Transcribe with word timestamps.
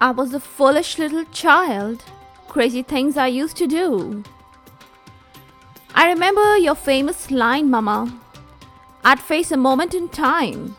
I 0.00 0.12
was 0.12 0.32
a 0.32 0.38
foolish 0.38 0.96
little 0.96 1.24
child. 1.32 2.04
Crazy 2.46 2.82
things 2.82 3.16
I 3.16 3.26
used 3.26 3.56
to 3.56 3.66
do. 3.66 4.22
I 5.92 6.08
remember 6.08 6.56
your 6.56 6.76
famous 6.76 7.32
line, 7.32 7.68
Mama. 7.68 8.16
I'd 9.04 9.18
face 9.18 9.50
a 9.50 9.56
moment 9.56 9.94
in 9.94 10.08
time 10.08 10.76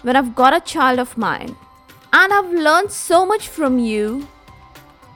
when 0.00 0.16
I've 0.16 0.34
got 0.34 0.56
a 0.56 0.60
child 0.60 0.98
of 0.98 1.18
mine. 1.18 1.56
And 2.10 2.32
I've 2.32 2.50
learned 2.50 2.90
so 2.90 3.26
much 3.26 3.48
from 3.48 3.78
you. 3.78 4.26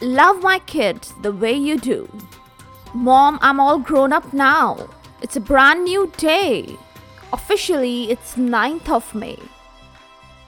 Love 0.03 0.43
my 0.43 0.59
kids 0.59 1.15
the 1.23 1.33
way 1.33 1.55
you 1.55 1.79
do. 1.79 2.11
Mom, 2.93 3.39
I'm 3.41 3.59
all 3.59 3.79
grown 3.79 4.13
up 4.13 4.35
now. 4.35 4.91
It's 5.23 5.37
a 5.37 5.41
brand 5.41 5.85
new 5.85 6.13
day. 6.19 6.77
Officially, 7.33 8.11
it's 8.11 8.35
9th 8.35 8.91
of 8.91 9.15
May. 9.15 9.39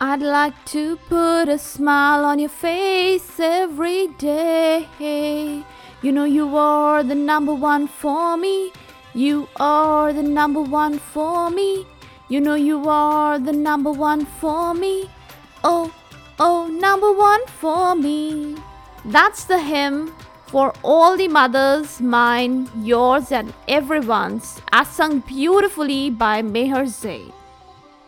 I'd 0.07 0.21
like 0.21 0.67
to 0.67 0.97
put 1.09 1.49
a 1.49 1.57
smile 1.57 2.27
on 2.27 2.39
your 2.39 2.51
face 2.51 3.41
every 3.41 4.09
day. 4.09 5.65
You 6.03 6.13
know 6.13 6.25
you 6.25 6.55
are 6.59 7.03
the 7.03 7.15
number 7.15 7.55
one 7.55 7.87
for 7.89 8.37
me. 8.37 8.71
You 9.15 9.49
are 9.57 10.13
the 10.13 10.23
number 10.23 10.61
one 10.61 10.99
for 10.99 11.49
me. 11.49 11.87
You 12.29 12.43
know 12.43 12.55
you 12.55 12.87
are 12.87 13.39
the 13.39 13.55
number 13.55 13.91
one 13.91 14.27
for 14.27 14.75
me. 14.75 15.09
Oh, 15.65 15.91
oh, 16.39 16.67
number 16.67 17.11
one 17.11 17.47
for 17.47 17.95
me. 17.97 18.57
That's 19.07 19.45
the 19.45 19.59
hymn 19.59 20.15
for 20.49 20.75
all 20.83 21.17
the 21.17 21.29
mothers, 21.29 22.03
mine, 22.03 22.69
yours, 22.83 23.33
and 23.33 23.55
everyone's, 23.69 24.61
as 24.71 24.89
sung 24.89 25.21
beautifully 25.21 26.11
by 26.11 26.43
Maher 26.43 26.85
Zain. 26.85 27.33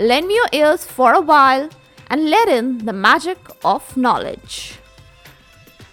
Lend 0.00 0.28
me 0.28 0.34
your 0.34 0.48
ears 0.54 0.86
for 0.86 1.12
a 1.12 1.20
while 1.20 1.68
and 2.08 2.30
let 2.30 2.48
in 2.48 2.86
the 2.86 2.92
magic 2.94 3.36
of 3.62 3.98
knowledge. 3.98 4.78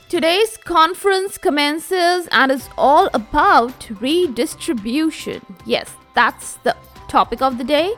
Today's 0.08 0.56
conference 0.56 1.38
commences 1.38 2.30
and 2.32 2.50
is 2.50 2.70
all 2.78 3.10
about 3.14 3.90
redistribution. 4.00 5.42
Yes, 5.66 5.94
that's 6.14 6.54
the 6.64 6.74
topic 7.10 7.42
of 7.42 7.58
the 7.58 7.66
day. 7.66 7.96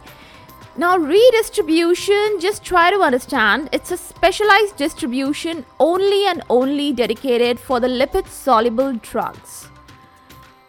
Now, 0.76 0.98
redistribution, 0.98 2.40
just 2.40 2.64
try 2.64 2.90
to 2.90 3.02
understand, 3.02 3.70
it's 3.72 3.92
a 3.92 3.98
specialized 3.98 4.78
distribution 4.78 5.64
only 5.80 6.26
and 6.26 6.42
only 6.50 6.92
dedicated 6.92 7.60
for 7.60 7.80
the 7.80 7.88
lipid 7.88 8.28
soluble 8.28 8.94
drugs. 8.94 9.68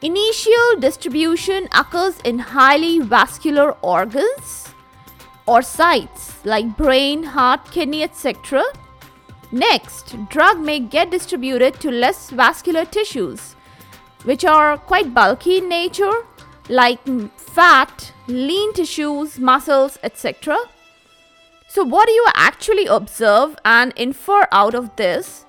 Initial 0.02 0.76
distribution 0.78 1.66
occurs 1.72 2.20
in 2.26 2.38
highly 2.40 2.98
vascular 2.98 3.70
organs 3.80 4.70
or 5.50 5.62
sites 5.62 6.44
like 6.44 6.76
brain, 6.76 7.24
heart, 7.24 7.68
kidney, 7.72 8.04
etc. 8.04 8.62
Next, 9.50 10.14
drug 10.28 10.60
may 10.60 10.78
get 10.78 11.10
distributed 11.10 11.80
to 11.80 11.90
less 11.90 12.30
vascular 12.30 12.84
tissues, 12.84 13.56
which 14.22 14.44
are 14.44 14.78
quite 14.78 15.12
bulky 15.12 15.58
in 15.58 15.68
nature, 15.68 16.18
like 16.68 17.00
fat, 17.36 18.12
lean 18.28 18.72
tissues, 18.74 19.40
muscles, 19.40 19.98
etc. 20.04 20.56
So, 21.68 21.82
what 21.82 22.06
do 22.06 22.12
you 22.12 22.26
actually 22.36 22.86
observe 22.86 23.56
and 23.64 23.92
infer 23.96 24.46
out 24.52 24.74
of 24.74 24.94
this? 24.94 25.46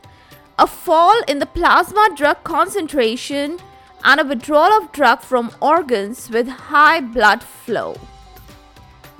A 0.57 0.65
fall 0.65 1.21
in 1.27 1.37
the 1.37 1.45
plasma 1.45 2.09
drug 2.15 2.43
concentration 2.43 3.59
and 4.03 4.19
a 4.19 4.25
withdrawal 4.25 4.73
of 4.73 4.91
drug 4.91 5.21
from 5.21 5.51
organs 5.61 6.27
with 6.31 6.47
high 6.47 7.01
blood 7.01 7.43
flow. 7.43 7.95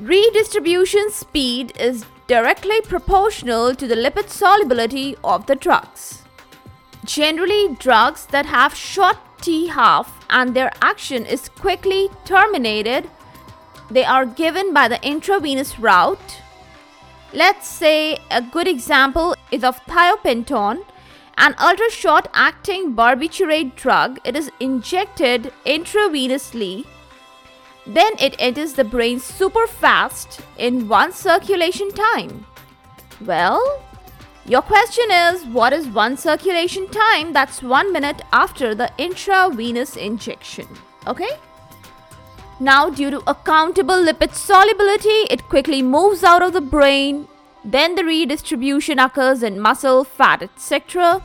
Redistribution 0.02 1.12
speed 1.12 1.74
is 1.80 2.06
directly 2.26 2.82
proportional 2.82 3.76
to 3.76 3.88
the 3.88 3.94
lipid 3.94 4.30
solubility 4.30 5.16
of 5.24 5.46
the 5.46 5.54
drugs. 5.54 6.24
Generally, 7.06 7.76
drugs 7.76 8.26
that 8.32 8.48
have 8.48 8.74
short 8.74 9.18
T 9.42 9.68
half 9.68 10.26
and 10.32 10.56
their 10.56 10.72
action 10.82 11.24
is 11.24 11.50
quickly 11.50 12.10
terminated, 12.26 13.12
they 13.92 14.04
are 14.04 14.26
given 14.26 14.74
by 14.74 14.88
the 14.88 15.00
intravenous 15.08 15.78
route. 15.78 16.42
Let's 17.32 17.68
say 17.68 18.18
a 18.32 18.42
good 18.42 18.68
example 18.68 19.36
is 19.52 19.64
of 19.64 19.86
thiopentone, 19.86 20.84
an 21.38 21.54
ultra 21.60 21.92
short 21.92 22.28
acting 22.34 22.96
barbiturate 22.96 23.76
drug. 23.76 24.18
It 24.24 24.36
is 24.36 24.50
injected 24.60 25.54
intravenously 25.64 26.88
then 27.86 28.14
it 28.20 28.36
enters 28.40 28.74
the 28.74 28.84
brain 28.84 29.20
super 29.20 29.68
fast 29.68 30.42
in 30.58 30.88
one 30.88 31.12
circulation 31.12 31.92
time. 31.92 32.46
Well, 33.26 33.82
your 34.46 34.62
question 34.62 35.06
is 35.12 35.46
what 35.46 35.74
is 35.74 35.88
one 35.88 36.18
circulation 36.18 36.88
time? 36.90 37.34
That's 37.34 37.62
one 37.62 37.92
minute 37.92 38.22
after 38.32 38.74
the 38.76 38.92
intravenous 38.98 39.96
injection. 39.96 40.68
Okay? 41.08 41.32
Now, 42.60 42.90
due 42.90 43.10
to 43.10 43.24
accountable 43.28 43.96
lipid 43.96 44.36
solubility, 44.36 45.26
it 45.32 45.50
quickly 45.50 45.82
moves 45.82 46.24
out 46.24 46.44
of 46.44 46.54
the 46.54 46.62
brain. 46.62 47.28
Then 47.66 47.96
the 47.96 48.04
redistribution 48.04 49.00
occurs 49.00 49.42
in 49.42 49.60
muscle, 49.60 50.04
fat, 50.04 50.44
etc. 50.44 51.24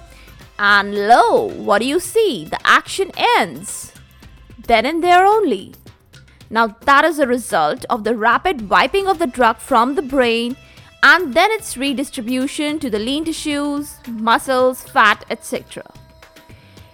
And 0.59 1.09
lo, 1.09 1.49
what 1.49 1.81
do 1.81 1.87
you 1.87 2.01
see? 2.01 2.47
The 2.47 2.59
action 2.67 3.11
ends. 3.37 3.93
Then 4.59 4.87
and 4.87 5.05
there 5.05 5.27
only. 5.27 5.75
Now, 6.51 6.69
that 6.83 7.05
is 7.05 7.19
a 7.19 7.27
result 7.27 7.85
of 7.91 8.05
the 8.05 8.17
rapid 8.17 8.71
wiping 8.71 9.09
of 9.09 9.19
the 9.19 9.27
drug 9.27 9.59
from 9.59 9.95
the 9.95 10.03
brain 10.03 10.57
and 11.03 11.35
then 11.35 11.51
its 11.53 11.77
redistribution 11.77 12.79
to 12.81 12.91
the 12.91 12.99
lean 12.99 13.25
tissues, 13.25 13.99
muscles, 14.09 14.83
fat, 14.83 15.25
etc. 15.31 15.85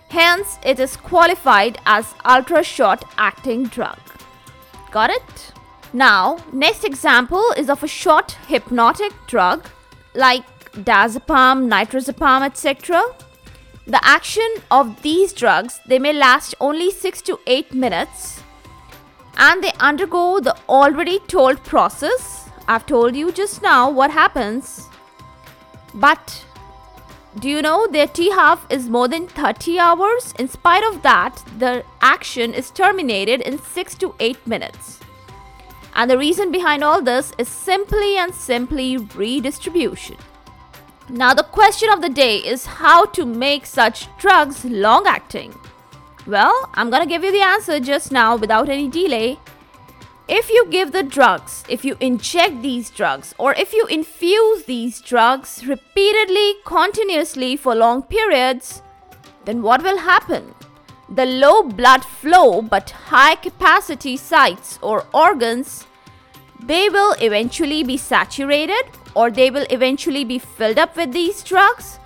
Hence, 0.08 0.58
it 0.64 0.78
is 0.78 0.96
qualified 0.96 1.78
as 1.86 2.14
ultra 2.24 2.62
short 2.62 3.04
acting 3.16 3.64
drug. 3.64 3.98
Got 4.90 5.10
it? 5.10 5.52
Now, 5.92 6.38
next 6.52 6.84
example 6.84 7.52
is 7.56 7.70
of 7.70 7.82
a 7.82 7.88
short 7.88 8.32
hypnotic 8.46 9.12
drug 9.26 9.66
like 10.14 10.44
diazepam, 10.72 11.68
nitrazepam, 11.68 12.42
etc. 12.42 13.02
The 13.86 14.00
action 14.02 14.48
of 14.70 15.02
these 15.02 15.32
drugs 15.32 15.80
they 15.86 15.98
may 15.98 16.12
last 16.12 16.54
only 16.60 16.90
6 16.90 17.22
to 17.22 17.38
8 17.46 17.74
minutes 17.74 18.42
and 19.36 19.62
they 19.62 19.72
undergo 19.80 20.40
the 20.40 20.56
already 20.68 21.18
told 21.20 21.62
process. 21.62 22.48
I've 22.68 22.86
told 22.86 23.16
you 23.16 23.32
just 23.32 23.62
now 23.62 23.90
what 23.90 24.10
happens. 24.10 24.88
But 25.94 26.44
do 27.38 27.48
you 27.48 27.62
know 27.62 27.86
their 27.86 28.06
T 28.06 28.30
half 28.30 28.66
is 28.70 28.88
more 28.88 29.08
than 29.08 29.26
30 29.26 29.78
hours? 29.78 30.34
In 30.38 30.48
spite 30.48 30.84
of 30.84 31.02
that, 31.02 31.42
the 31.58 31.84
action 32.00 32.52
is 32.52 32.70
terminated 32.70 33.40
in 33.40 33.58
6 33.58 33.94
to 33.96 34.14
8 34.20 34.46
minutes. 34.46 35.00
And 35.94 36.10
the 36.10 36.18
reason 36.18 36.52
behind 36.52 36.84
all 36.84 37.02
this 37.02 37.32
is 37.38 37.48
simply 37.48 38.16
and 38.16 38.34
simply 38.34 38.96
redistribution. 38.96 40.16
Now, 41.08 41.34
the 41.34 41.42
question 41.42 41.90
of 41.90 42.00
the 42.00 42.08
day 42.08 42.36
is 42.38 42.64
how 42.64 43.06
to 43.06 43.26
make 43.26 43.66
such 43.66 44.08
drugs 44.18 44.64
long 44.64 45.06
acting. 45.06 45.54
Well, 46.26 46.70
I'm 46.74 46.88
gonna 46.88 47.06
give 47.06 47.24
you 47.24 47.32
the 47.32 47.40
answer 47.40 47.80
just 47.80 48.12
now 48.12 48.36
without 48.36 48.68
any 48.68 48.88
delay. 48.88 49.38
If 50.28 50.50
you 50.50 50.66
give 50.70 50.92
the 50.92 51.02
drugs, 51.02 51.64
if 51.68 51.84
you 51.84 51.96
inject 51.98 52.62
these 52.62 52.90
drugs, 52.90 53.34
or 53.38 53.54
if 53.54 53.72
you 53.72 53.86
infuse 53.86 54.64
these 54.64 55.00
drugs 55.00 55.66
repeatedly, 55.66 56.54
continuously 56.64 57.56
for 57.56 57.74
long 57.74 58.04
periods, 58.04 58.82
then 59.44 59.62
what 59.62 59.82
will 59.82 59.98
happen? 59.98 60.54
The 61.08 61.26
low 61.26 61.64
blood 61.64 62.04
flow 62.04 62.62
but 62.62 62.90
high 62.90 63.34
capacity 63.34 64.16
sites 64.16 64.78
or 64.80 65.06
organs, 65.12 65.86
they 66.62 66.88
will 66.88 67.16
eventually 67.20 67.82
be 67.82 67.96
saturated 67.96 68.84
or 69.14 69.28
they 69.28 69.50
will 69.50 69.66
eventually 69.70 70.24
be 70.24 70.38
filled 70.38 70.78
up 70.78 70.96
with 70.96 71.12
these 71.12 71.42
drugs 71.42 71.98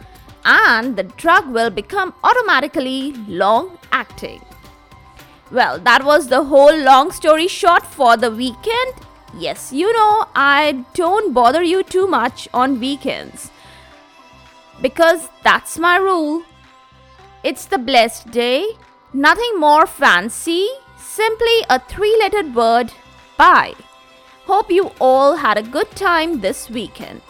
and 0.47 0.97
the 0.97 1.03
drug 1.03 1.49
will 1.49 1.71
become 1.71 2.15
automatically 2.25 3.13
long 3.29 3.79
acting. 3.93 4.41
Well, 5.51 5.79
that 5.81 6.05
was 6.05 6.29
the 6.29 6.45
whole 6.45 6.77
long 6.77 7.11
story 7.13 7.49
short 7.49 7.85
for 7.85 8.17
the 8.17 8.31
weekend. 8.31 8.95
Yes, 9.39 9.73
you 9.73 9.93
know, 9.93 10.27
I 10.35 10.85
don't 10.95 11.33
bother 11.35 11.63
you 11.63 11.83
too 11.83 12.07
much 12.07 12.49
on 12.55 12.81
weekends. 12.81 13.51
because 14.81 15.29
that's 15.43 15.79
my 15.79 15.97
rule. 15.97 16.43
It's 17.43 17.65
the 17.67 17.79
blessed 17.79 18.31
day, 18.31 18.67
nothing 19.13 19.59
more 19.59 19.87
fancy, 19.87 20.69
simply 20.99 21.65
a 21.71 21.79
three 21.81 22.17
lettered 22.19 22.55
word 22.55 22.93
bye. 23.39 23.75
Hope 24.47 24.71
you 24.71 24.93
all 25.01 25.37
had 25.37 25.59
a 25.59 25.63
good 25.63 25.91
time 25.93 26.41
this 26.41 26.71
weekend. 26.71 27.23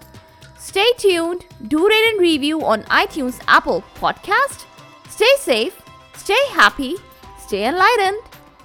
Stay 0.58 0.90
tuned, 0.96 1.44
do 1.68 1.86
rate 1.86 2.08
and 2.12 2.18
review 2.18 2.64
on 2.64 2.82
iTunes 2.84 3.42
Apple 3.46 3.84
Podcast. 3.96 4.64
Stay 5.10 5.34
safe, 5.38 5.82
stay 6.14 6.42
happy, 6.52 6.96
stay 7.38 7.66
enlightened. 7.66 8.22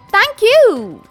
Thank 0.10 0.42
you. 0.42 1.04